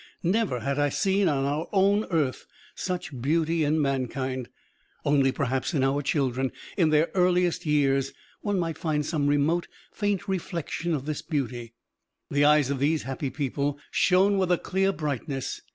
Never 0.23 0.61
had 0.61 0.79
I 0.79 0.89
seen 0.89 1.27
on 1.29 1.45
our 1.45 1.67
own 1.71 2.05
earth 2.09 2.47
such 2.73 3.21
beauty 3.21 3.63
in 3.63 3.79
mankind. 3.79 4.49
Only 5.05 5.31
perhaps 5.31 5.75
in 5.75 5.83
our 5.83 6.01
children, 6.01 6.51
in 6.75 6.89
their 6.89 7.09
earliest 7.13 7.67
years, 7.67 8.11
one 8.41 8.57
might 8.57 8.79
find 8.79 9.05
some 9.05 9.27
remote, 9.27 9.67
faint 9.91 10.27
reflection 10.27 10.95
of 10.95 11.05
this 11.05 11.21
beauty. 11.21 11.75
The 12.31 12.45
eyes 12.45 12.71
of 12.71 12.79
these 12.79 13.03
happy 13.03 13.29
people 13.29 13.77
shone 13.91 14.39
with 14.39 14.51
a 14.51 14.57
clear 14.57 14.91
brightness. 14.91 15.61